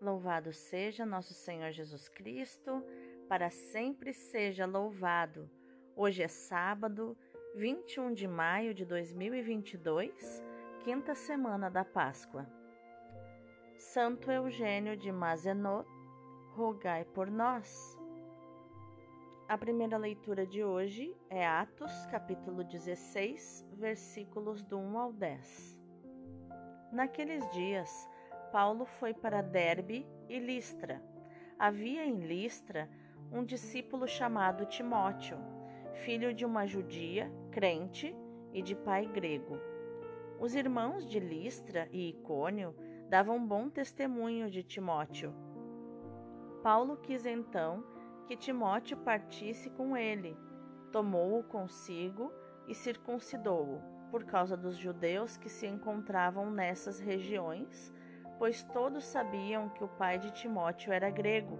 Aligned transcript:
Louvado 0.00 0.50
seja 0.50 1.04
nosso 1.04 1.34
Senhor 1.34 1.72
Jesus 1.72 2.08
Cristo, 2.08 2.82
para 3.28 3.50
sempre 3.50 4.14
seja 4.14 4.64
louvado. 4.64 5.50
Hoje 5.94 6.22
é 6.22 6.28
sábado, 6.28 7.14
21 7.54 8.14
de 8.14 8.26
maio 8.26 8.72
de 8.72 8.86
2022, 8.86 10.42
quinta 10.84 11.14
semana 11.14 11.68
da 11.68 11.84
Páscoa. 11.84 12.46
Santo 13.76 14.30
Eugênio 14.30 14.96
de 14.96 15.12
Mazenot, 15.12 15.86
rogai 16.54 17.04
por 17.04 17.30
nós. 17.30 17.94
A 19.46 19.58
primeira 19.58 19.98
leitura 19.98 20.46
de 20.46 20.64
hoje 20.64 21.14
é 21.28 21.46
Atos, 21.46 21.92
capítulo 22.06 22.64
16, 22.64 23.66
versículos 23.74 24.62
do 24.62 24.78
1 24.78 24.98
ao 24.98 25.12
10. 25.12 25.78
Naqueles 26.90 27.46
dias, 27.50 28.08
Paulo 28.52 28.84
foi 28.84 29.14
para 29.14 29.42
Derbe 29.42 30.04
e 30.28 30.38
Listra. 30.38 31.00
Havia 31.56 32.04
em 32.04 32.16
Listra 32.16 32.90
um 33.30 33.44
discípulo 33.44 34.08
chamado 34.08 34.66
Timóteo, 34.66 35.38
filho 36.04 36.34
de 36.34 36.44
uma 36.44 36.66
judia, 36.66 37.30
crente 37.52 38.14
e 38.52 38.60
de 38.60 38.74
pai 38.74 39.06
grego. 39.06 39.56
Os 40.40 40.56
irmãos 40.56 41.08
de 41.08 41.20
Listra 41.20 41.88
e 41.92 42.08
Icônio 42.08 42.74
davam 43.08 43.46
bom 43.46 43.70
testemunho 43.70 44.50
de 44.50 44.64
Timóteo. 44.64 45.32
Paulo 46.60 46.96
quis 46.96 47.24
então 47.26 47.84
que 48.26 48.36
Timóteo 48.36 48.96
partisse 48.96 49.70
com 49.70 49.96
ele, 49.96 50.36
tomou-o 50.90 51.44
consigo 51.44 52.32
e 52.66 52.74
circuncidou-o, 52.74 53.80
por 54.10 54.24
causa 54.24 54.56
dos 54.56 54.76
judeus 54.76 55.36
que 55.36 55.48
se 55.48 55.68
encontravam 55.68 56.50
nessas 56.50 56.98
regiões 56.98 57.92
pois 58.40 58.62
todos 58.62 59.04
sabiam 59.04 59.68
que 59.68 59.84
o 59.84 59.88
pai 59.88 60.18
de 60.18 60.30
Timóteo 60.30 60.94
era 60.94 61.10
grego. 61.10 61.58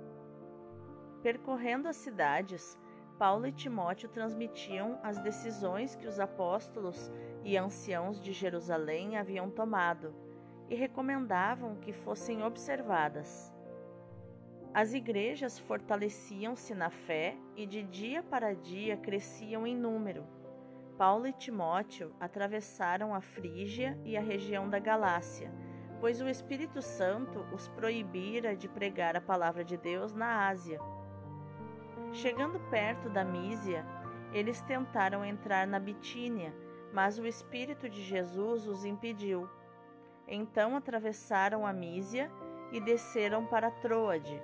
Percorrendo 1.23 1.87
as 1.87 1.97
cidades, 1.97 2.75
Paulo 3.19 3.47
e 3.47 3.53
Timóteo 3.53 4.09
transmitiam 4.09 4.99
as 5.03 5.19
decisões 5.19 5.95
que 5.95 6.07
os 6.07 6.19
apóstolos 6.19 7.13
e 7.45 7.55
anciãos 7.55 8.19
de 8.19 8.33
Jerusalém 8.33 9.19
haviam 9.19 9.51
tomado 9.51 10.15
e 10.71 10.75
recomendavam 10.75 11.77
que 11.77 11.93
fossem 11.93 12.43
observadas. 12.43 13.53
As 14.73 14.95
igrejas 14.95 15.59
fortaleciam-se 15.59 16.75
na 16.75 16.89
fé 16.89 17.37
e 17.57 17.67
de 17.67 17.83
dia 17.83 18.23
para 18.23 18.55
dia 18.55 18.97
cresciam 18.97 19.67
em 19.67 19.77
número. 19.77 20.27
Paulo 20.97 21.27
e 21.27 21.33
Timóteo 21.35 22.15
atravessaram 22.19 23.15
a 23.15 23.21
Frígia 23.21 24.01
e 24.03 24.17
a 24.17 24.21
região 24.23 24.67
da 24.71 24.79
Galácia 24.79 25.53
pois 26.01 26.21
o 26.21 26.29
Espírito 26.29 26.81
Santo 26.81 27.47
os 27.53 27.69
proibira 27.69 28.57
de 28.57 28.67
pregar 28.67 29.17
a 29.17 29.21
palavra 29.21 29.63
de 29.63 29.77
Deus 29.77 30.15
na 30.15 30.49
Ásia. 30.49 30.81
Chegando 32.13 32.59
perto 32.71 33.11
da 33.11 33.23
Mísia, 33.23 33.85
eles 34.33 34.61
tentaram 34.63 35.25
entrar 35.25 35.67
na 35.67 35.79
Bitínia, 35.79 36.55
mas 36.93 37.19
o 37.19 37.27
Espírito 37.27 37.89
de 37.89 38.03
Jesus 38.03 38.67
os 38.67 38.85
impediu. 38.85 39.49
Então 40.27 40.75
atravessaram 40.75 41.67
a 41.67 41.73
Mísia 41.73 42.31
e 42.73 42.81
desceram 42.81 43.45
para 43.47 43.71
Troade. 43.71 44.41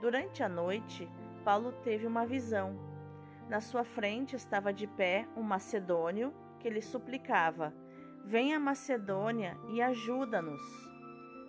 Durante 0.00 0.42
a 0.42 0.48
noite, 0.48 1.08
Paulo 1.44 1.72
teve 1.84 2.06
uma 2.06 2.26
visão. 2.26 2.76
Na 3.48 3.60
sua 3.60 3.84
frente 3.84 4.34
estava 4.34 4.72
de 4.72 4.86
pé 4.86 5.28
um 5.36 5.42
macedônio 5.42 6.34
que 6.58 6.68
lhe 6.68 6.82
suplicava: 6.82 7.72
Venha 8.24 8.56
a 8.56 8.60
Macedônia 8.60 9.58
e 9.68 9.82
ajuda-nos. 9.82 10.62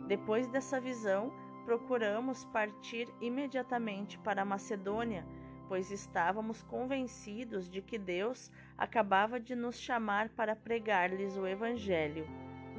Depois 0.08 0.48
dessa 0.48 0.82
visão, 0.82 1.32
procuramos 1.66 2.46
partir 2.46 3.08
imediatamente 3.22 4.18
para 4.20 4.42
a 4.42 4.46
Macedônia, 4.46 5.26
pois 5.68 5.92
estávamos 5.92 6.64
convencidos 6.64 7.70
de 7.70 7.82
que 7.82 7.98
Deus 7.98 8.52
acabava 8.78 9.40
de 9.40 9.56
nos 9.56 9.78
chamar 9.78 10.30
para 10.30 10.56
pregar-lhes 10.56 11.38
o 11.38 11.48
Evangelho. 11.48 12.28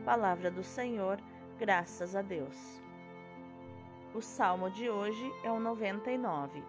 Palavra 0.04 0.50
do 0.50 0.64
Senhor, 0.64 1.18
graças 1.56 2.16
a 2.16 2.20
Deus. 2.20 2.82
O 4.12 4.20
salmo 4.20 4.70
de 4.70 4.90
hoje 4.90 5.32
é 5.44 5.50
o 5.50 5.60
99. 5.60 6.62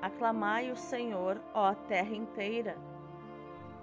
Aclamai 0.00 0.72
o 0.72 0.76
Senhor, 0.76 1.40
ó 1.54 1.74
terra 1.74 2.14
inteira 2.14 2.97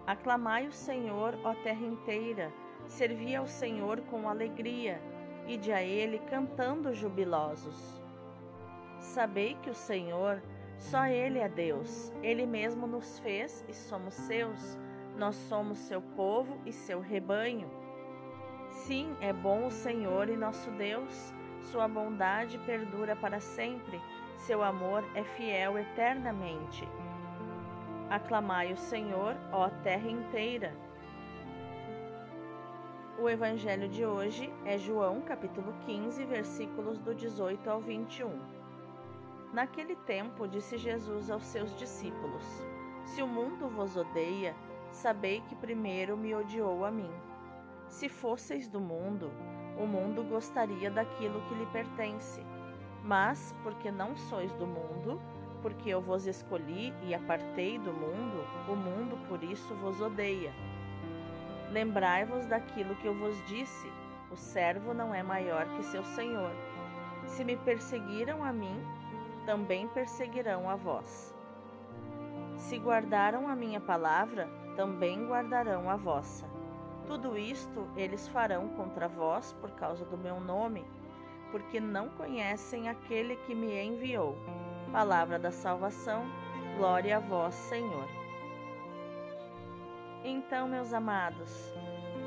Aclamai 0.08 0.68
o 0.68 0.72
Senhor, 0.72 1.36
ó 1.44 1.54
terra 1.56 1.86
inteira, 1.86 2.54
servi 2.86 3.36
ao 3.36 3.48
Senhor 3.48 4.02
com 4.02 4.30
alegria, 4.30 5.02
e 5.48 5.58
de 5.58 5.72
a 5.72 5.82
Ele 5.82 6.20
cantando 6.30 6.94
jubilosos. 6.94 8.02
Sabei 9.00 9.56
que 9.62 9.70
o 9.70 9.76
Senhor, 9.76 10.42
só 10.78 11.06
Ele 11.06 11.40
é 11.40 11.50
Deus, 11.50 12.12
Ele 12.22 12.46
mesmo 12.46 12.86
nos 12.86 13.20
fez 13.20 13.66
e 13.68 13.74
somos 13.74 14.14
seus, 14.14 14.78
nós 15.18 15.36
somos 15.36 15.80
seu 15.80 16.02
povo 16.02 16.60
e 16.66 16.72
seu 16.72 17.00
rebanho. 17.00 17.70
Sim, 18.70 19.16
é 19.22 19.32
bom 19.32 19.68
o 19.68 19.72
Senhor 19.72 20.30
e 20.30 20.36
nosso 20.36 20.70
Deus, 20.72 21.34
sua 21.72 21.88
bondade 21.88 22.58
perdura 22.60 23.16
para 23.16 23.40
sempre, 23.40 24.00
seu 24.38 24.62
amor 24.64 25.04
é 25.16 25.24
fiel 25.24 25.78
eternamente. 25.78 26.88
Aclamai 28.10 28.72
o 28.72 28.78
Senhor, 28.78 29.36
ó 29.52 29.68
terra 29.82 30.08
inteira. 30.08 30.76
O 33.20 33.28
evangelho 33.28 33.90
de 33.90 34.06
hoje 34.06 34.54
é 34.64 34.78
João, 34.78 35.22
capítulo 35.22 35.74
15, 35.88 36.24
versículos 36.26 37.00
do 37.00 37.16
18 37.16 37.68
ao 37.68 37.82
21. 37.82 38.30
Naquele 39.52 39.96
tempo 39.96 40.48
disse 40.48 40.78
Jesus 40.78 41.32
aos 41.32 41.44
seus 41.46 41.76
discípulos: 41.78 42.44
Se 43.06 43.24
o 43.24 43.28
mundo 43.28 43.68
vos 43.70 43.98
odeia, 43.98 44.56
sabei 44.92 45.42
que 45.42 45.56
primeiro 45.56 46.16
me 46.16 46.36
odiou 46.36 46.86
a 46.86 46.92
mim. 46.92 47.12
Se 47.88 48.08
fosseis 48.08 48.68
do 48.68 48.80
mundo, 48.80 49.32
o 49.80 49.88
mundo 49.88 50.24
gostaria 50.24 50.92
daquilo 50.92 51.42
que 51.48 51.56
lhe 51.56 51.66
pertence. 51.68 52.46
Mas, 53.04 53.56
porque 53.64 53.90
não 53.90 54.16
sois 54.16 54.54
do 54.54 54.68
mundo, 54.68 55.20
porque 55.66 55.90
eu 55.90 56.00
vos 56.00 56.28
escolhi 56.28 56.94
e 57.02 57.16
apartei 57.16 57.80
do 57.80 57.92
mundo, 57.92 58.46
o 58.70 58.76
mundo 58.76 59.18
por 59.28 59.44
isso 59.44 59.74
vos 59.74 60.00
odeia. 60.00 60.54
Lembrai-vos 61.72 62.46
daquilo 62.46 62.96
que 62.98 63.08
eu 63.08 63.16
vos 63.16 63.36
disse: 63.48 63.92
o 64.32 64.36
servo 64.36 64.94
não 64.94 65.12
é 65.12 65.24
maior 65.24 65.66
que 65.70 65.82
seu 65.82 66.04
senhor. 66.04 66.52
Se 67.26 67.44
me 67.44 67.58
perseguiram 67.58 68.44
a 68.44 68.54
mim, 68.54 68.80
também 69.48 69.88
perseguirão 69.88 70.70
a 70.70 70.76
vós. 70.76 71.34
Se 72.58 72.78
guardaram 72.78 73.48
a 73.48 73.56
minha 73.56 73.82
palavra, 73.82 74.48
também 74.76 75.26
guardarão 75.26 75.90
a 75.90 75.96
vossa. 75.96 76.46
Tudo 77.08 77.36
isto 77.36 77.88
eles 77.98 78.28
farão 78.28 78.68
contra 78.68 79.08
vós 79.08 79.52
por 79.54 79.72
causa 79.72 80.06
do 80.06 80.16
meu 80.16 80.40
nome, 80.40 80.86
porque 81.50 81.80
não 81.80 82.08
conhecem 82.10 82.88
aquele 82.88 83.36
que 83.38 83.56
me 83.56 83.84
enviou. 83.84 84.38
Palavra 84.92 85.38
da 85.38 85.52
salvação, 85.52 86.26
glória 86.78 87.18
a 87.18 87.20
vós, 87.20 87.54
Senhor. 87.54 88.08
Então, 90.24 90.68
meus 90.68 90.94
amados, 90.94 91.74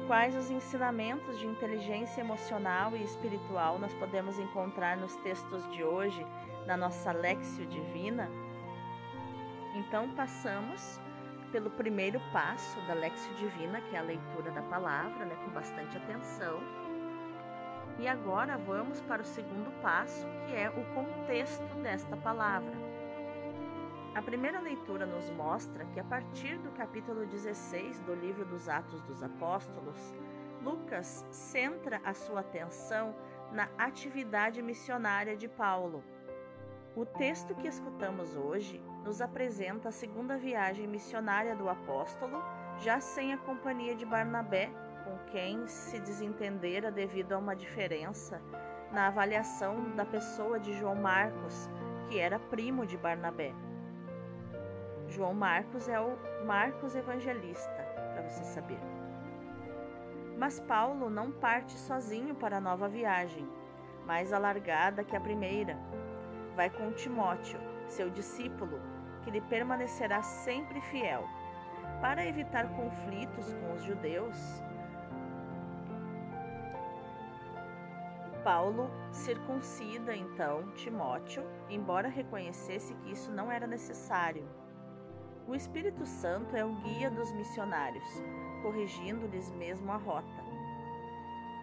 quais 0.06 0.36
os 0.36 0.50
ensinamentos 0.50 1.38
de 1.38 1.46
inteligência 1.46 2.20
emocional 2.20 2.96
e 2.96 3.02
espiritual 3.02 3.78
nós 3.78 3.94
podemos 3.94 4.38
encontrar 4.38 4.96
nos 4.96 5.16
textos 5.16 5.68
de 5.72 5.82
hoje, 5.82 6.24
na 6.66 6.76
nossa 6.76 7.10
Lexio 7.12 7.66
Divina? 7.66 8.28
Então, 9.74 10.10
passamos 10.14 11.00
pelo 11.50 11.70
primeiro 11.70 12.20
passo 12.32 12.78
da 12.82 12.94
Lexio 12.94 13.34
Divina, 13.34 13.80
que 13.80 13.96
é 13.96 13.98
a 13.98 14.02
leitura 14.02 14.50
da 14.50 14.62
palavra, 14.62 15.24
né, 15.24 15.34
com 15.44 15.50
bastante 15.50 15.96
atenção 15.96 16.60
e 17.98 18.06
agora 18.06 18.56
vamos 18.56 19.00
para 19.02 19.22
o 19.22 19.24
segundo 19.24 19.72
passo, 19.82 20.26
que 20.46 20.54
é 20.54 20.70
o 20.70 20.84
contexto 20.94 21.74
desta 21.82 22.16
palavra. 22.16 22.72
A 24.14 24.22
primeira 24.22 24.60
leitura 24.60 25.04
nos 25.04 25.28
mostra 25.30 25.84
que 25.86 26.00
a 26.00 26.04
partir 26.04 26.58
do 26.58 26.70
capítulo 26.70 27.26
16 27.26 28.00
do 28.00 28.14
livro 28.14 28.44
dos 28.44 28.68
Atos 28.68 29.02
dos 29.02 29.22
Apóstolos, 29.22 30.14
Lucas 30.62 31.26
centra 31.30 32.00
a 32.04 32.14
sua 32.14 32.40
atenção 32.40 33.14
na 33.52 33.68
atividade 33.78 34.62
missionária 34.62 35.36
de 35.36 35.48
Paulo. 35.48 36.02
O 36.96 37.04
texto 37.04 37.54
que 37.54 37.68
escutamos 37.68 38.34
hoje 38.34 38.82
nos 39.04 39.20
apresenta 39.20 39.88
a 39.88 39.92
segunda 39.92 40.36
viagem 40.36 40.86
missionária 40.86 41.54
do 41.54 41.68
apóstolo, 41.68 42.42
já 42.78 43.00
sem 43.00 43.32
a 43.32 43.38
companhia 43.38 43.94
de 43.94 44.04
Barnabé 44.04 44.70
quem 45.30 45.66
se 45.66 45.98
desentendera 46.00 46.90
devido 46.90 47.32
a 47.32 47.38
uma 47.38 47.54
diferença 47.54 48.40
na 48.92 49.08
avaliação 49.08 49.94
da 49.94 50.04
pessoa 50.04 50.58
de 50.58 50.72
João 50.78 50.94
Marcos, 50.94 51.68
que 52.08 52.18
era 52.18 52.38
primo 52.38 52.86
de 52.86 52.96
Barnabé. 52.96 53.52
João 55.08 55.34
Marcos 55.34 55.88
é 55.88 56.00
o 56.00 56.16
Marcos 56.44 56.94
Evangelista, 56.94 57.82
para 58.12 58.22
você 58.22 58.44
saber. 58.44 58.78
Mas 60.38 60.60
Paulo 60.60 61.10
não 61.10 61.32
parte 61.32 61.72
sozinho 61.72 62.34
para 62.34 62.58
a 62.58 62.60
nova 62.60 62.88
viagem. 62.88 63.46
mais 64.06 64.32
alargada 64.32 65.04
que 65.04 65.14
a 65.14 65.20
primeira. 65.20 65.76
Vai 66.56 66.70
com 66.70 66.90
Timóteo, 66.92 67.60
seu 67.86 68.08
discípulo, 68.08 68.80
que 69.22 69.30
lhe 69.30 69.40
permanecerá 69.42 70.22
sempre 70.22 70.80
fiel. 70.80 71.24
Para 72.00 72.24
evitar 72.24 72.68
conflitos 72.74 73.52
com 73.52 73.74
os 73.74 73.82
judeus, 73.82 74.62
Paulo 78.42 78.90
circuncida 79.10 80.14
então 80.14 80.70
Timóteo, 80.72 81.44
embora 81.68 82.08
reconhecesse 82.08 82.94
que 82.94 83.12
isso 83.12 83.30
não 83.30 83.50
era 83.50 83.66
necessário. 83.66 84.48
O 85.46 85.54
Espírito 85.54 86.04
Santo 86.04 86.54
é 86.56 86.64
o 86.64 86.74
guia 86.76 87.10
dos 87.10 87.32
missionários, 87.32 88.04
corrigindo-lhes 88.62 89.50
mesmo 89.52 89.90
a 89.90 89.96
rota. 89.96 90.48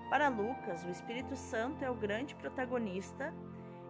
Para 0.09 0.27
Lucas, 0.29 0.83
o 0.85 0.89
Espírito 0.89 1.35
Santo 1.35 1.83
é 1.83 1.89
o 1.89 1.95
grande 1.95 2.35
protagonista 2.35 3.33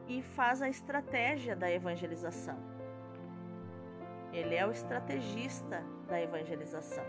e 0.07 0.21
faz 0.21 0.61
a 0.61 0.69
estratégia 0.69 1.55
da 1.55 1.71
evangelização. 1.71 2.57
Ele 4.31 4.55
é 4.55 4.65
o 4.65 4.71
estrategista 4.71 5.83
da 6.07 6.21
evangelização. 6.21 7.05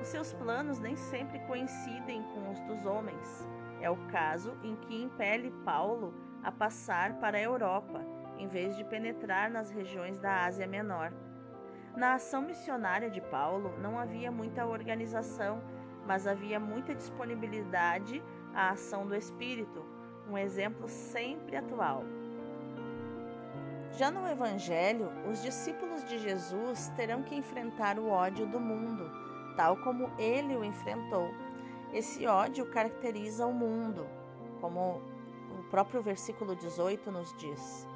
Os 0.00 0.08
seus 0.08 0.32
planos 0.32 0.78
nem 0.78 0.96
sempre 0.96 1.38
coincidem 1.40 2.22
com 2.34 2.50
os 2.50 2.60
dos 2.60 2.84
homens. 2.84 3.48
É 3.82 3.90
o 3.90 3.96
caso 4.08 4.56
em 4.62 4.74
que 4.76 5.02
impele 5.02 5.50
Paulo 5.62 6.14
a 6.42 6.50
passar 6.50 7.18
para 7.20 7.36
a 7.36 7.42
Europa, 7.42 8.00
em 8.38 8.48
vez 8.48 8.74
de 8.78 8.84
penetrar 8.84 9.50
nas 9.50 9.70
regiões 9.70 10.16
da 10.18 10.46
Ásia 10.46 10.66
Menor. 10.66 11.12
Na 11.94 12.14
ação 12.14 12.40
missionária 12.40 13.10
de 13.10 13.20
Paulo 13.20 13.78
não 13.78 13.98
havia 13.98 14.30
muita 14.30 14.64
organização 14.64 15.60
mas 16.06 16.26
havia 16.26 16.58
muita 16.58 16.94
disponibilidade 16.94 18.22
à 18.54 18.70
ação 18.70 19.06
do 19.06 19.14
Espírito, 19.14 19.84
um 20.28 20.36
exemplo 20.36 20.88
sempre 20.88 21.56
atual. 21.56 22.04
Já 23.92 24.10
no 24.10 24.26
Evangelho, 24.26 25.10
os 25.30 25.42
discípulos 25.42 26.02
de 26.04 26.18
Jesus 26.18 26.88
terão 26.96 27.22
que 27.22 27.34
enfrentar 27.34 27.98
o 27.98 28.08
ódio 28.08 28.46
do 28.46 28.58
mundo, 28.58 29.10
tal 29.56 29.76
como 29.76 30.10
ele 30.18 30.56
o 30.56 30.64
enfrentou. 30.64 31.30
Esse 31.92 32.26
ódio 32.26 32.64
caracteriza 32.66 33.46
o 33.46 33.52
mundo, 33.52 34.06
como 34.60 35.02
o 35.58 35.62
próprio 35.70 36.02
versículo 36.02 36.56
18 36.56 37.10
nos 37.10 37.36
diz. 37.36 37.86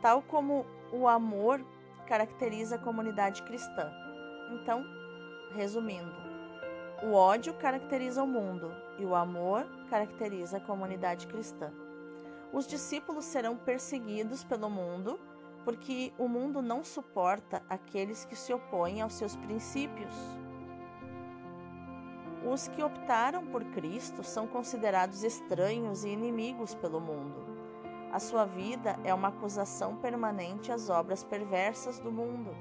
Tal 0.00 0.22
como 0.22 0.64
o 0.90 1.06
amor 1.06 1.62
caracteriza 2.06 2.76
a 2.76 2.78
comunidade 2.78 3.42
cristã. 3.42 3.92
Então, 4.54 4.84
resumindo, 5.54 6.10
o 7.02 7.12
ódio 7.12 7.52
caracteriza 7.54 8.22
o 8.22 8.26
mundo 8.26 8.72
e 8.98 9.04
o 9.04 9.14
amor 9.14 9.66
caracteriza 9.90 10.56
a 10.56 10.60
comunidade 10.60 11.26
cristã. 11.26 11.70
Os 12.52 12.66
discípulos 12.66 13.26
serão 13.26 13.56
perseguidos 13.56 14.42
pelo 14.42 14.70
mundo 14.70 15.20
porque 15.62 16.14
o 16.16 16.26
mundo 16.26 16.62
não 16.62 16.82
suporta 16.82 17.62
aqueles 17.68 18.24
que 18.24 18.34
se 18.34 18.54
opõem 18.54 19.02
aos 19.02 19.12
seus 19.12 19.36
princípios. 19.36 20.14
Os 22.50 22.66
que 22.66 22.82
optaram 22.82 23.44
por 23.44 23.62
Cristo 23.62 24.24
são 24.24 24.46
considerados 24.46 25.22
estranhos 25.22 26.02
e 26.02 26.08
inimigos 26.08 26.74
pelo 26.74 26.98
mundo. 26.98 27.44
A 28.10 28.18
sua 28.18 28.46
vida 28.46 28.98
é 29.04 29.12
uma 29.12 29.28
acusação 29.28 29.96
permanente 29.96 30.72
às 30.72 30.88
obras 30.88 31.22
perversas 31.22 31.98
do 31.98 32.10
mundo. 32.10 32.56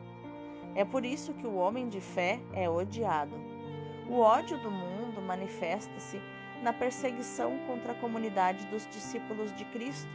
É 0.75 0.83
por 0.83 1.05
isso 1.05 1.33
que 1.35 1.47
o 1.47 1.55
homem 1.55 1.87
de 1.87 2.01
fé 2.01 2.41
é 2.51 2.69
odiado. 2.69 3.33
O 4.09 4.19
ódio 4.19 4.57
do 4.57 4.69
mundo 4.69 5.21
manifesta-se 5.21 6.21
na 6.61 6.73
perseguição 6.73 7.57
contra 7.65 7.93
a 7.93 7.99
comunidade 7.99 8.67
dos 8.67 8.85
discípulos 8.87 9.55
de 9.55 9.63
Cristo, 9.63 10.11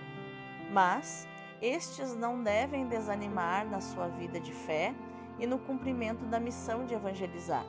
mas 0.71 1.27
estes 1.63 2.15
não 2.15 2.43
devem 2.43 2.87
desanimar 2.89 3.67
na 3.67 3.81
sua 3.81 4.09
vida 4.09 4.39
de 4.39 4.53
fé 4.53 4.95
e 5.39 5.47
no 5.47 5.59
cumprimento 5.59 6.27
da 6.27 6.39
missão 6.39 6.85
de 6.85 6.93
evangelizar. 6.93 7.65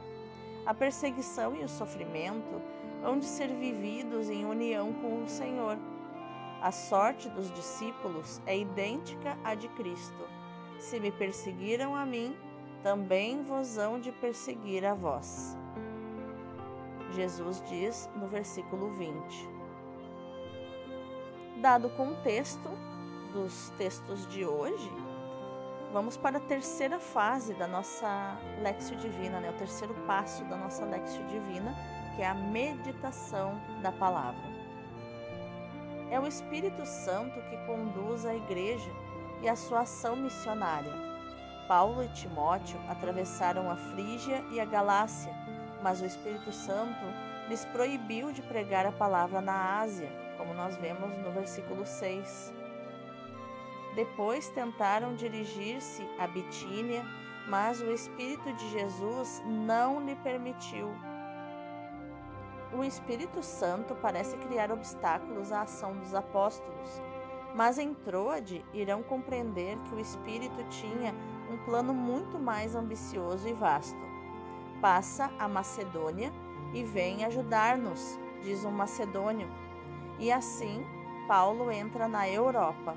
A 0.66 0.74
perseguição 0.74 1.56
e 1.56 1.64
o 1.64 1.68
sofrimento 1.68 2.62
hão 3.04 3.20
de 3.20 3.26
ser 3.26 3.48
vividos 3.48 4.30
em 4.30 4.46
união 4.46 4.94
com 4.94 5.24
o 5.24 5.28
Senhor. 5.28 5.78
A 6.62 6.72
sorte 6.72 7.28
dos 7.28 7.52
discípulos 7.52 8.42
é 8.46 8.58
idêntica 8.58 9.38
à 9.44 9.56
de 9.56 9.68
Cristo. 9.70 10.26
Se 10.80 11.02
me 11.02 11.12
perseguiram 11.12 11.94
a 11.94 12.06
mim, 12.06 12.34
também 12.82 13.44
vos 13.44 13.78
hão 13.78 14.00
de 14.00 14.14
perseguir 14.14 14.86
a 14.86 14.94
vós. 14.94 15.58
Jesus 17.12 17.62
diz 17.68 18.10
no 18.16 18.28
versículo 18.28 18.90
20. 18.92 19.50
Dado 21.58 21.88
o 21.88 21.96
contexto 21.98 22.70
dos 23.34 23.70
textos 23.78 24.26
de 24.28 24.46
hoje, 24.46 24.90
vamos 25.94 26.18
para 26.18 26.38
a 26.38 26.42
terceira 26.42 27.00
fase 27.00 27.54
da 27.54 27.68
nossa 27.68 28.38
Lexio 28.62 28.98
Divina, 28.98 29.40
né? 29.40 29.50
o 29.50 29.54
terceiro 29.54 29.94
passo 30.06 30.44
da 30.46 30.58
nossa 30.58 30.84
Lexio 30.84 31.24
Divina, 31.28 31.74
que 32.16 32.22
é 32.22 32.28
a 32.28 32.34
meditação 32.34 33.62
da 33.82 33.92
palavra. 33.92 34.44
É 36.10 36.20
o 36.20 36.28
Espírito 36.28 36.86
Santo 36.86 37.40
que 37.50 37.58
conduz 37.66 38.26
a 38.26 38.36
igreja 38.36 38.92
e 39.42 39.48
a 39.48 39.56
sua 39.56 39.82
ação 39.82 40.16
missionária. 40.16 40.92
Paulo 41.68 42.04
e 42.04 42.08
Timóteo 42.10 42.80
atravessaram 42.90 43.70
a 43.70 43.76
Frígia 43.76 44.44
e 44.52 44.60
a 44.60 44.66
Galácia 44.66 45.34
mas 45.84 46.02
o 46.02 46.06
Espírito 46.06 46.52
Santo 46.52 47.06
lhes 47.50 47.66
proibiu 47.66 48.32
de 48.32 48.42
pregar 48.42 48.86
a 48.86 48.92
palavra 48.92 49.42
na 49.42 49.82
Ásia, 49.82 50.10
como 50.38 50.54
nós 50.54 50.78
vemos 50.78 51.16
no 51.18 51.30
versículo 51.32 51.86
6. 51.86 52.63
Depois 53.96 54.50
tentaram 54.50 55.16
dirigir-se 55.16 56.04
a 56.20 56.28
Bitínia, 56.28 57.06
mas 57.48 57.82
o 57.82 57.92
Espírito 57.92 58.52
de 58.54 58.70
Jesus 58.70 59.44
não 59.46 60.04
lhe 60.04 60.16
permitiu. 60.16 60.90
O 62.76 62.84
Espírito 62.84 63.44
Santo 63.44 63.94
parece 63.96 64.36
criar 64.38 64.72
obstáculos 64.72 65.52
à 65.52 65.62
ação 65.62 65.96
dos 65.98 66.16
apóstolos, 66.16 67.02
mas 67.54 67.78
em 67.78 67.94
Troade 67.94 68.66
irão 68.74 69.04
compreender 69.04 69.78
que 69.88 69.96
o 69.96 70.00
Espírito 70.00 70.64
tinha 70.70 71.14
um 71.52 71.58
plano 71.66 71.94
muito 71.94 72.40
mais 72.40 72.74
ambicioso 72.74 73.48
e 73.48 73.54
vasto 73.54 74.14
passa 74.84 75.32
a 75.40 75.48
Macedônia 75.48 76.30
e 76.74 76.84
vem 76.84 77.24
ajudar-nos, 77.24 78.20
diz 78.42 78.66
um 78.66 78.72
macedônio. 78.72 79.48
E 80.20 80.30
assim, 80.30 80.86
Paulo 81.26 81.72
entra 81.72 82.06
na 82.06 82.28
Europa. 82.28 82.94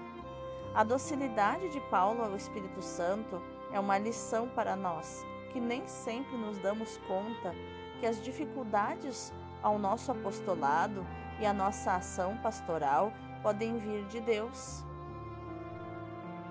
A 0.76 0.84
docilidade 0.84 1.70
de 1.70 1.80
Paulo 1.80 2.22
ao 2.22 2.36
Espírito 2.36 2.82
Santo 2.82 3.40
é 3.72 3.80
uma 3.80 3.96
lição 3.96 4.46
para 4.46 4.76
nós, 4.76 5.24
que 5.50 5.58
nem 5.58 5.88
sempre 5.88 6.36
nos 6.36 6.58
damos 6.58 6.98
conta 7.08 7.54
que 7.98 8.04
as 8.04 8.22
dificuldades 8.22 9.32
ao 9.62 9.78
nosso 9.78 10.12
apostolado 10.12 11.02
e 11.40 11.46
à 11.46 11.54
nossa 11.54 11.94
ação 11.94 12.36
pastoral 12.42 13.10
podem 13.42 13.78
vir 13.78 14.04
de 14.08 14.20
Deus. 14.20 14.84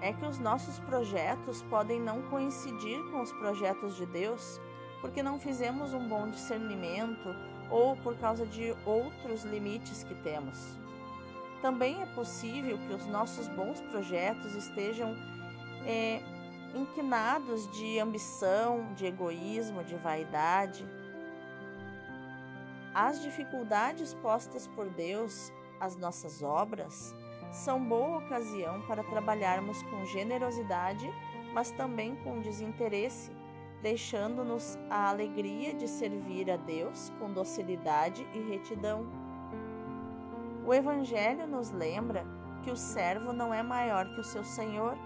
É 0.02 0.12
que 0.12 0.26
os 0.26 0.40
nossos 0.40 0.80
projetos 0.80 1.62
podem 1.62 2.02
não 2.02 2.24
coincidir 2.24 3.00
com 3.12 3.22
os 3.22 3.32
projetos 3.34 3.96
de 3.96 4.08
Deus 4.08 4.60
porque 5.02 5.22
não 5.22 5.40
fizemos 5.40 5.94
um 5.94 6.10
bom 6.10 6.28
discernimento 6.32 7.30
ou 7.70 7.96
por 7.98 8.18
causa 8.18 8.44
de 8.48 8.76
outros 8.88 9.44
limites 9.44 10.04
que 10.04 10.16
temos. 10.16 10.84
Também 11.62 12.02
é 12.02 12.06
possível 12.08 12.78
que 12.78 12.94
os 12.94 13.06
nossos 13.08 13.48
bons 13.48 13.82
projetos 13.82 14.54
estejam 14.56 15.16
é, 15.86 16.22
inquinados 16.76 17.70
de 17.72 18.00
ambição, 18.00 18.94
de 18.94 19.06
egoísmo, 19.06 19.84
de 19.84 19.96
vaidade. 19.96 20.86
As 22.94 23.22
dificuldades 23.22 24.14
postas 24.16 24.68
por 24.68 24.90
Deus 24.90 25.52
às 25.80 25.96
nossas 25.96 26.42
obras 26.42 27.14
são 27.52 27.84
boa 27.84 28.20
ocasião 28.20 28.82
para 28.88 29.04
trabalharmos 29.04 29.82
com 29.84 30.06
generosidade, 30.06 31.10
mas 31.54 31.72
também 31.72 32.16
com 32.18 32.42
desinteresse 32.42 33.32
deixando-nos 33.86 34.80
a 34.90 35.10
alegria 35.10 35.72
de 35.72 35.88
servir 35.88 36.50
a 36.50 36.58
Deus 36.58 37.12
com 37.20 37.32
docilidade 37.32 38.28
e 38.34 38.40
retidão. 38.50 39.06
O 40.66 40.74
Evangelho 40.74 41.46
nos 41.46 41.70
lembra 41.70 42.26
que 42.64 42.72
o 42.72 42.76
servo 42.76 43.32
não 43.32 43.54
é 43.54 43.62
maior 43.62 44.10
que 44.16 44.20
o 44.20 44.24
seu 44.24 44.44
senhor. 44.44 44.98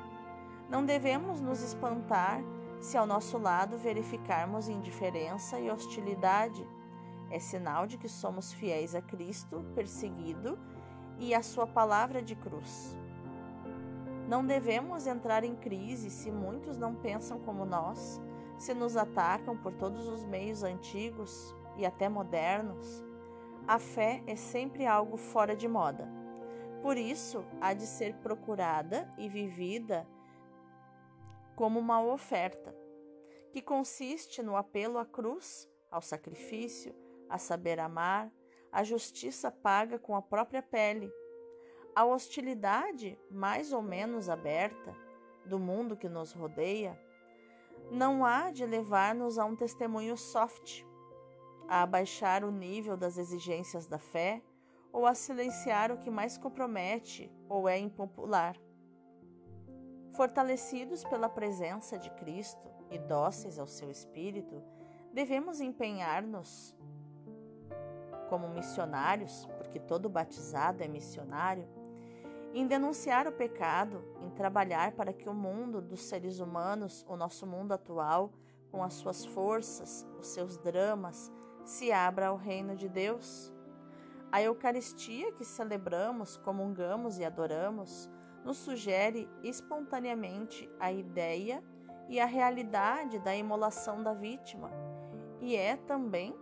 Não 0.69 0.85
devemos 0.85 1.41
nos 1.41 1.61
espantar 1.61 2.41
se 2.79 2.97
ao 2.97 3.05
nosso 3.05 3.37
lado 3.37 3.77
verificarmos 3.77 4.69
indiferença 4.69 5.59
e 5.59 5.69
hostilidade. 5.69 6.65
É 7.29 7.39
sinal 7.39 7.85
de 7.85 7.97
que 7.97 8.07
somos 8.07 8.53
fiéis 8.53 8.95
a 8.95 9.01
Cristo, 9.01 9.65
perseguido, 9.75 10.57
e 11.19 11.35
à 11.35 11.43
Sua 11.43 11.67
palavra 11.67 12.21
de 12.21 12.35
cruz. 12.35 12.97
Não 14.29 14.45
devemos 14.45 15.07
entrar 15.07 15.43
em 15.43 15.57
crise 15.57 16.09
se 16.09 16.31
muitos 16.31 16.77
não 16.77 16.95
pensam 16.95 17.37
como 17.39 17.65
nós 17.65 18.21
se 18.57 18.73
nos 18.73 18.95
atacam 18.95 19.57
por 19.57 19.73
todos 19.73 20.07
os 20.07 20.23
meios 20.23 20.63
antigos 20.63 21.53
e 21.75 21.85
até 21.85 22.07
modernos, 22.07 23.03
a 23.69 23.77
fé 23.77 24.23
é 24.25 24.35
sempre 24.35 24.87
algo 24.87 25.15
fora 25.15 25.55
de 25.55 25.67
moda. 25.67 26.09
Por 26.81 26.97
isso, 26.97 27.45
há 27.61 27.71
de 27.71 27.85
ser 27.85 28.15
procurada 28.15 29.07
e 29.15 29.29
vivida 29.29 30.07
como 31.55 31.79
uma 31.79 32.01
oferta, 32.01 32.75
que 33.51 33.61
consiste 33.61 34.41
no 34.41 34.57
apelo 34.57 34.97
à 34.97 35.05
cruz, 35.05 35.69
ao 35.91 36.01
sacrifício, 36.01 36.95
a 37.29 37.37
saber 37.37 37.79
amar, 37.79 38.33
a 38.71 38.83
justiça 38.83 39.51
paga 39.51 39.99
com 39.99 40.15
a 40.15 40.21
própria 40.21 40.63
pele, 40.63 41.13
a 41.95 42.03
hostilidade 42.03 43.19
mais 43.29 43.71
ou 43.71 43.83
menos 43.83 44.29
aberta 44.29 44.95
do 45.45 45.59
mundo 45.59 45.95
que 45.95 46.09
nos 46.09 46.31
rodeia, 46.31 46.99
não 47.91 48.25
há 48.25 48.49
de 48.49 48.65
levar-nos 48.65 49.37
a 49.37 49.45
um 49.45 49.55
testemunho 49.55 50.17
soft, 50.17 50.88
a 51.69 51.83
abaixar 51.83 52.43
o 52.43 52.51
nível 52.51 52.97
das 52.97 53.17
exigências 53.17 53.85
da 53.85 53.99
fé 53.99 54.41
ou 54.91 55.05
a 55.05 55.13
silenciar 55.13 55.91
o 55.91 55.97
que 55.97 56.09
mais 56.09 56.35
compromete 56.35 57.31
ou 57.47 57.69
é 57.69 57.77
impopular. 57.77 58.57
Fortalecidos 60.15 61.03
pela 61.03 61.29
presença 61.29 61.97
de 61.99 62.09
Cristo 62.09 62.67
e 62.89 62.97
dóceis 62.97 63.59
ao 63.59 63.67
seu 63.67 63.91
Espírito, 63.91 64.63
devemos 65.13 65.61
empenhar-nos 65.61 66.75
como 68.29 68.49
missionários, 68.49 69.47
porque 69.57 69.79
todo 69.79 70.09
batizado 70.09 70.83
é 70.83 70.87
missionário, 70.87 71.67
em 72.53 72.65
denunciar 72.65 73.27
o 73.27 73.31
pecado, 73.31 74.03
em 74.23 74.29
trabalhar 74.31 74.93
para 74.93 75.13
que 75.13 75.29
o 75.29 75.33
mundo 75.33 75.81
dos 75.81 76.01
seres 76.01 76.39
humanos, 76.39 77.05
o 77.07 77.15
nosso 77.15 77.45
mundo 77.45 77.73
atual, 77.73 78.31
com 78.71 78.83
as 78.83 78.93
suas 78.93 79.23
forças, 79.23 80.05
os 80.19 80.27
seus 80.27 80.57
dramas, 80.57 81.31
se 81.63 81.91
abra 81.91 82.27
ao 82.27 82.35
reino 82.35 82.75
de 82.75 82.89
Deus. 82.89 83.53
A 84.31 84.41
Eucaristia 84.41 85.31
que 85.33 85.43
celebramos, 85.43 86.37
comungamos 86.37 87.17
e 87.17 87.25
adoramos 87.25 88.09
nos 88.43 88.57
sugere 88.57 89.29
espontaneamente 89.43 90.69
a 90.79 90.91
ideia 90.91 91.63
e 92.07 92.19
a 92.19 92.25
realidade 92.25 93.19
da 93.19 93.35
imolação 93.35 94.01
da 94.01 94.13
vítima 94.13 94.71
e 95.41 95.55
é 95.55 95.75
também 95.75 96.35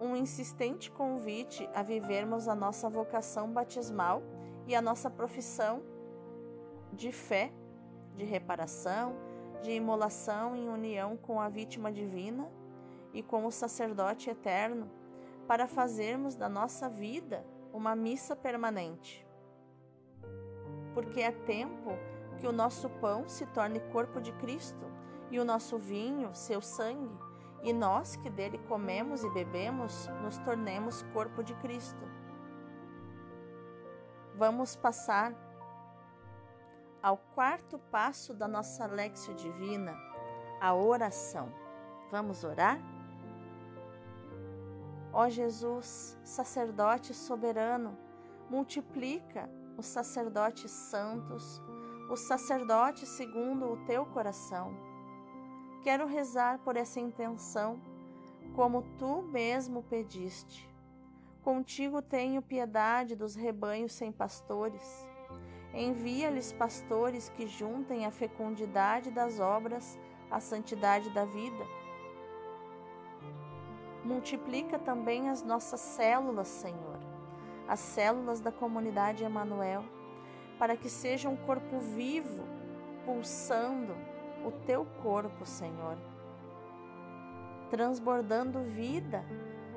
um 0.00 0.16
insistente 0.16 0.90
convite 0.90 1.68
a 1.74 1.82
vivermos 1.82 2.48
a 2.48 2.54
nossa 2.54 2.88
vocação 2.88 3.52
batismal 3.52 4.22
e 4.66 4.74
a 4.74 4.82
nossa 4.82 5.10
profissão 5.10 5.82
de 6.92 7.12
fé, 7.12 7.52
de 8.16 8.24
reparação, 8.24 9.14
de 9.62 9.70
imolação 9.72 10.56
em 10.56 10.68
união 10.68 11.16
com 11.16 11.40
a 11.40 11.48
vítima 11.48 11.92
divina 11.92 12.50
e 13.12 13.22
com 13.22 13.46
o 13.46 13.52
sacerdote 13.52 14.30
eterno, 14.30 14.90
para 15.46 15.66
fazermos 15.66 16.34
da 16.34 16.48
nossa 16.48 16.88
vida 16.88 17.44
uma 17.72 17.96
missa 17.96 18.36
permanente. 18.36 19.26
Porque 20.94 21.20
é 21.20 21.32
tempo 21.32 21.90
que 22.38 22.46
o 22.46 22.52
nosso 22.52 22.88
pão 22.88 23.28
se 23.28 23.46
torne 23.46 23.80
corpo 23.92 24.20
de 24.20 24.32
Cristo 24.32 24.86
e 25.30 25.38
o 25.38 25.44
nosso 25.44 25.78
vinho, 25.78 26.34
seu 26.34 26.60
sangue, 26.60 27.16
e 27.62 27.72
nós 27.72 28.16
que 28.16 28.28
dele 28.28 28.58
comemos 28.68 29.22
e 29.22 29.30
bebemos, 29.30 30.08
nos 30.22 30.38
tornemos 30.38 31.02
corpo 31.12 31.42
de 31.42 31.54
Cristo. 31.54 32.02
Vamos 34.34 34.74
passar 34.74 35.32
ao 37.02 37.16
quarto 37.16 37.78
passo 37.78 38.34
da 38.34 38.48
nossa 38.48 38.86
Lexio 38.86 39.34
Divina, 39.34 39.96
a 40.60 40.74
oração. 40.74 41.52
Vamos 42.10 42.44
orar? 42.44 42.78
Ó 45.12 45.28
Jesus, 45.28 46.18
sacerdote 46.24 47.12
soberano, 47.12 47.98
multiplica 48.48 49.48
os 49.76 49.86
sacerdotes 49.86 50.70
santos, 50.70 51.62
os 52.10 52.20
sacerdotes 52.20 53.08
segundo 53.08 53.72
o 53.72 53.84
teu 53.84 54.06
coração 54.06 54.92
Quero 55.82 56.06
rezar 56.06 56.60
por 56.60 56.76
essa 56.76 57.00
intenção, 57.00 57.80
como 58.54 58.82
tu 59.00 59.22
mesmo 59.22 59.82
pediste. 59.82 60.70
Contigo 61.42 62.00
tenho 62.00 62.40
piedade 62.40 63.16
dos 63.16 63.34
rebanhos 63.34 63.92
sem 63.92 64.12
pastores. 64.12 65.04
Envia-lhes 65.74 66.52
pastores 66.52 67.28
que 67.30 67.48
juntem 67.48 68.06
a 68.06 68.12
fecundidade 68.12 69.10
das 69.10 69.40
obras 69.40 69.98
à 70.30 70.38
santidade 70.38 71.10
da 71.10 71.24
vida. 71.24 71.66
Multiplica 74.04 74.78
também 74.78 75.28
as 75.28 75.44
nossas 75.44 75.80
células, 75.80 76.48
Senhor, 76.48 76.98
as 77.68 77.78
células 77.78 78.40
da 78.40 78.50
comunidade 78.50 79.22
Emanuel, 79.22 79.84
para 80.58 80.76
que 80.76 80.88
sejam 80.88 81.34
um 81.34 81.36
corpo 81.36 81.78
vivo, 81.78 82.42
pulsando 83.04 83.94
o 84.44 84.50
teu 84.66 84.84
corpo, 85.02 85.46
Senhor, 85.46 85.96
transbordando 87.70 88.60
vida 88.62 89.24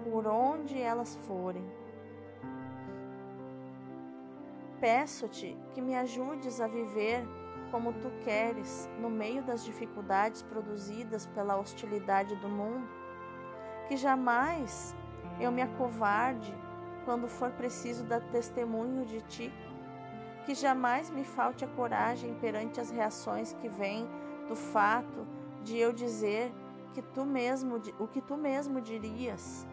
por 0.03 0.25
onde 0.25 0.79
elas 0.79 1.15
forem. 1.27 1.63
Peço-te 4.79 5.57
que 5.73 5.81
me 5.81 5.95
ajudes 5.95 6.59
a 6.59 6.67
viver 6.67 7.23
como 7.71 7.93
tu 7.93 8.09
queres 8.23 8.89
no 8.99 9.09
meio 9.09 9.43
das 9.43 9.63
dificuldades 9.63 10.41
produzidas 10.43 11.25
pela 11.27 11.57
hostilidade 11.57 12.35
do 12.35 12.47
mundo, 12.47 12.87
que 13.87 13.97
jamais 13.97 14.95
eu 15.39 15.51
me 15.51 15.61
acovarde 15.61 16.53
quando 17.03 17.27
for 17.27 17.51
preciso 17.51 18.03
dar 18.03 18.21
testemunho 18.21 19.05
de 19.05 19.21
ti, 19.21 19.53
que 20.45 20.55
jamais 20.55 21.09
me 21.09 21.23
falte 21.23 21.63
a 21.63 21.67
coragem 21.67 22.33
perante 22.35 22.79
as 22.79 22.89
reações 22.89 23.53
que 23.53 23.69
vêm 23.69 24.07
do 24.47 24.55
fato 24.55 25.27
de 25.63 25.77
eu 25.77 25.91
dizer 25.91 26.51
que 26.93 27.01
tu 27.01 27.25
mesmo, 27.25 27.81
o 27.99 28.07
que 28.07 28.21
tu 28.21 28.37
mesmo 28.37 28.79
dirias 28.79 29.67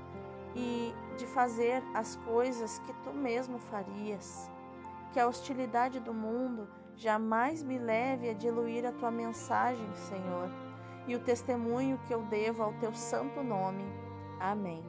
e 0.55 0.95
de 1.17 1.27
fazer 1.27 1.83
as 1.95 2.17
coisas 2.17 2.79
que 2.81 2.93
tu 3.05 3.13
mesmo 3.13 3.59
farias. 3.59 4.51
Que 5.13 5.21
a 5.21 5.27
hostilidade 5.27 6.01
do 6.01 6.13
mundo 6.13 6.69
jamais 6.97 7.63
me 7.63 7.79
leve 7.79 8.29
a 8.29 8.35
diluir 8.35 8.87
a 8.87 8.93
tua 8.93 9.11
mensagem, 9.11 9.87
Senhor, 9.95 10.51
e 11.07 11.15
o 11.15 11.21
testemunho 11.21 11.99
que 12.07 12.15
eu 12.15 12.23
devo 12.23 12.63
ao 12.63 12.73
teu 12.75 12.95
santo 12.95 13.43
nome. 13.43 13.85
Amém. 14.39 14.85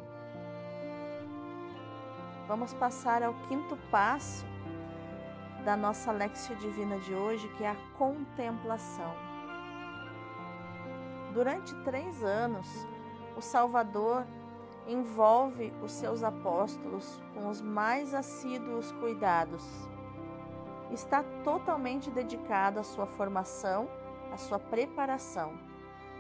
Vamos 2.48 2.74
passar 2.74 3.24
ao 3.24 3.34
quinto 3.48 3.78
passo 3.90 4.46
da 5.64 5.78
nossa 5.78 6.12
Lexio 6.12 6.56
Divina 6.58 7.00
de 7.00 7.14
hoje, 7.14 7.48
que 7.50 7.64
é 7.64 7.70
a 7.70 7.78
contemplação. 7.98 9.14
Durante 11.34 11.74
três 11.84 12.24
anos, 12.24 12.68
o 13.36 13.42
Salvador 13.42 14.26
envolve 14.88 15.74
os 15.82 15.92
seus 15.92 16.22
apóstolos 16.22 17.22
com 17.34 17.48
os 17.48 17.62
mais 17.62 18.14
assíduos 18.14 18.92
cuidados. 18.94 19.64
Está 20.92 21.24
totalmente 21.44 22.12
dedicado 22.12 22.80
à 22.80 22.84
sua 22.84 23.08
formação, 23.08 23.88
à 24.32 24.38
sua 24.38 24.60
preparação. 24.60 25.73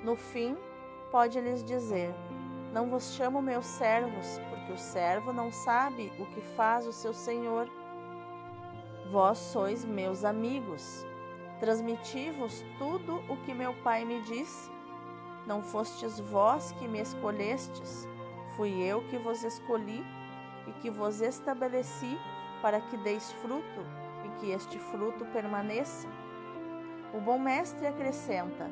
No 0.03 0.15
fim, 0.15 0.57
pode 1.11 1.39
lhes 1.39 1.63
dizer: 1.63 2.13
Não 2.73 2.89
vos 2.89 3.13
chamo 3.13 3.41
meus 3.41 3.65
servos, 3.65 4.39
porque 4.49 4.73
o 4.73 4.77
servo 4.77 5.31
não 5.31 5.51
sabe 5.51 6.11
o 6.19 6.25
que 6.25 6.41
faz 6.41 6.85
o 6.85 6.93
seu 6.93 7.13
senhor. 7.13 7.69
Vós 9.11 9.37
sois 9.37 9.85
meus 9.85 10.23
amigos. 10.23 11.05
Transmiti-vos 11.59 12.63
tudo 12.77 13.23
o 13.29 13.37
que 13.45 13.53
meu 13.53 13.73
Pai 13.83 14.03
me 14.03 14.21
disse 14.21 14.73
não 15.45 15.61
fostes 15.61 16.19
vós 16.19 16.71
que 16.73 16.87
me 16.87 17.01
escolhestes, 17.01 18.07
fui 18.55 18.81
eu 18.81 19.01
que 19.09 19.17
vos 19.17 19.43
escolhi 19.43 20.03
e 20.65 20.71
que 20.73 20.89
vos 20.89 21.19
estabeleci 21.19 22.17
para 22.61 22.79
que 22.79 22.95
deis 22.95 23.31
fruto 23.33 23.85
e 24.23 24.39
que 24.39 24.51
este 24.51 24.79
fruto 24.79 25.25
permaneça. 25.25 26.07
O 27.13 27.19
bom 27.19 27.37
mestre 27.37 27.85
acrescenta: 27.87 28.71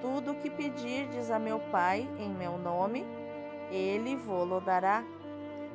Tudo 0.00 0.32
o 0.32 0.34
que 0.34 0.50
pedirdes 0.50 1.30
a 1.30 1.38
meu 1.38 1.58
Pai 1.58 2.08
em 2.18 2.28
meu 2.28 2.58
nome, 2.58 3.04
ele 3.70 4.14
vô-lo 4.16 4.60
dará. 4.60 5.04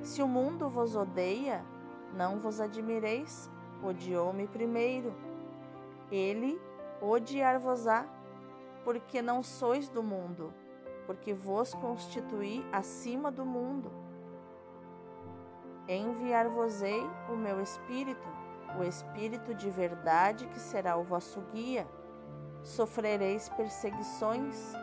Se 0.01 0.21
o 0.21 0.27
mundo 0.27 0.69
vos 0.69 0.95
odeia, 0.95 1.63
não 2.13 2.39
vos 2.39 2.59
admireis, 2.59 3.49
odiou-me 3.83 4.47
primeiro. 4.47 5.13
Ele 6.11 6.59
odiar-vos-á 7.01 8.05
porque 8.83 9.21
não 9.21 9.41
sois 9.43 9.89
do 9.89 10.03
mundo, 10.03 10.53
porque 11.05 11.33
vos 11.33 11.73
constituí 11.73 12.65
acima 12.71 13.31
do 13.31 13.45
mundo. 13.45 13.91
Enviar-vos-ei 15.87 17.03
o 17.29 17.35
meu 17.35 17.61
Espírito, 17.61 18.27
o 18.79 18.83
Espírito 18.83 19.53
de 19.53 19.69
verdade 19.69 20.47
que 20.47 20.59
será 20.59 20.95
o 20.95 21.03
vosso 21.03 21.41
guia. 21.53 21.87
Sofrereis 22.63 23.49
perseguições, 23.49 24.73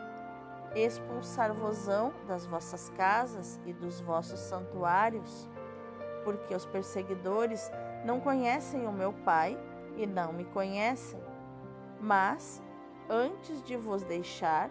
expulsar-vos-ão 0.75 2.13
das 2.27 2.45
vossas 2.45 2.89
casas 2.91 3.59
e 3.65 3.73
dos 3.73 4.01
vossos 4.01 4.39
santuários. 4.39 5.49
porque 6.23 6.53
os 6.53 6.65
perseguidores 6.65 7.71
não 8.05 8.19
conhecem 8.19 8.85
o 8.87 8.91
meu 8.91 9.13
Pai 9.13 9.57
e 9.95 10.05
não 10.05 10.31
me 10.31 10.45
conhecem. 10.45 11.19
Mas, 11.99 12.61
antes 13.09 13.63
de 13.63 13.75
vos 13.75 14.03
deixar, 14.03 14.69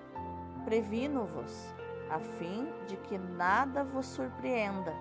previno-vos, 0.65 1.75
a 2.11 2.19
fim 2.19 2.69
de 2.87 2.97
que 2.97 3.19
nada 3.19 3.85
vos 3.85 4.07
surpreenda. 4.07 4.95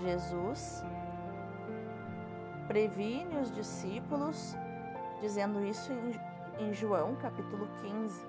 Jesus 0.00 0.82
previne 2.66 3.36
os 3.38 3.50
discípulos, 3.50 4.56
dizendo 5.20 5.64
isso 5.64 5.92
em, 6.58 6.72
João 6.72 7.14
capítulo 7.16 7.68
15. 7.82 8.26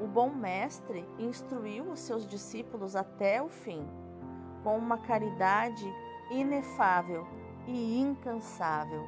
O 0.00 0.06
bom 0.06 0.30
mestre 0.30 1.08
instruiu 1.18 1.84
os 1.90 2.00
seus 2.00 2.26
discípulos 2.26 2.94
até 2.94 3.42
o 3.42 3.48
fim, 3.48 3.86
com 4.62 4.76
uma 4.76 4.98
caridade 4.98 5.84
inefável 6.30 7.26
e 7.66 7.98
incansável. 7.98 9.04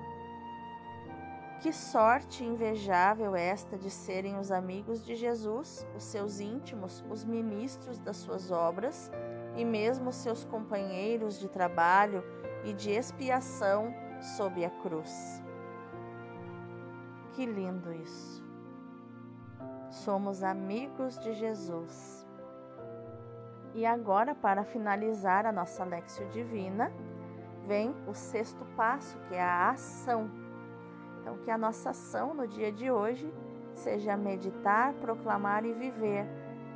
Que 1.60 1.72
sorte 1.72 2.42
invejável 2.42 3.36
esta 3.36 3.76
de 3.76 3.90
serem 3.90 4.38
os 4.38 4.50
amigos 4.50 5.04
de 5.04 5.14
Jesus, 5.14 5.86
os 5.94 6.04
seus 6.04 6.40
íntimos, 6.40 7.04
os 7.10 7.22
ministros 7.22 7.98
das 7.98 8.16
suas 8.16 8.50
obras 8.50 9.10
e 9.56 9.64
mesmo 9.64 10.10
seus 10.10 10.44
companheiros 10.44 11.38
de 11.38 11.48
trabalho 11.48 12.24
e 12.64 12.72
de 12.72 12.90
expiação 12.90 13.94
sob 14.36 14.64
a 14.64 14.70
cruz. 14.70 15.42
Que 17.40 17.46
lindo 17.46 17.90
isso! 17.90 18.44
Somos 19.88 20.42
amigos 20.42 21.18
de 21.20 21.32
Jesus. 21.32 22.28
E 23.72 23.86
agora, 23.86 24.34
para 24.34 24.62
finalizar 24.62 25.46
a 25.46 25.50
nossa 25.50 25.82
Lexio 25.82 26.28
Divina, 26.28 26.92
vem 27.66 27.96
o 28.06 28.12
sexto 28.12 28.62
passo, 28.76 29.18
que 29.20 29.34
é 29.34 29.40
a 29.40 29.70
ação. 29.70 30.30
Então, 31.18 31.38
que 31.38 31.50
a 31.50 31.56
nossa 31.56 31.88
ação 31.88 32.34
no 32.34 32.46
dia 32.46 32.70
de 32.70 32.90
hoje 32.90 33.32
seja 33.72 34.18
meditar, 34.18 34.92
proclamar 35.00 35.64
e 35.64 35.72
viver 35.72 36.26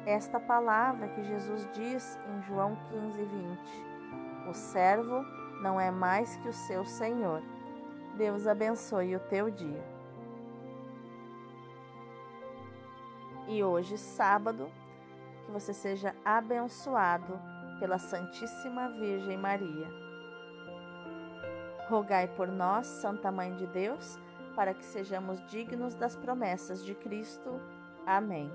esta 0.06 0.40
palavra 0.40 1.08
que 1.08 1.24
Jesus 1.24 1.68
diz 1.74 2.18
em 2.26 2.40
João 2.40 2.74
15, 2.88 3.22
20. 3.22 4.48
O 4.48 4.54
servo 4.54 5.22
não 5.60 5.78
é 5.78 5.90
mais 5.90 6.34
que 6.36 6.48
o 6.48 6.54
seu 6.54 6.86
Senhor. 6.86 7.42
Deus 8.16 8.46
abençoe 8.46 9.14
o 9.14 9.20
teu 9.20 9.50
dia. 9.50 9.93
E 13.46 13.62
hoje, 13.62 13.98
sábado, 13.98 14.70
que 15.44 15.52
você 15.52 15.74
seja 15.74 16.14
abençoado 16.24 17.38
pela 17.78 17.98
Santíssima 17.98 18.88
Virgem 18.88 19.36
Maria. 19.36 19.86
Rogai 21.88 22.26
por 22.28 22.48
nós, 22.48 22.86
Santa 22.86 23.30
Mãe 23.30 23.54
de 23.54 23.66
Deus, 23.66 24.18
para 24.56 24.72
que 24.72 24.84
sejamos 24.84 25.44
dignos 25.48 25.94
das 25.94 26.16
promessas 26.16 26.82
de 26.82 26.94
Cristo. 26.94 27.60
Amém. 28.06 28.50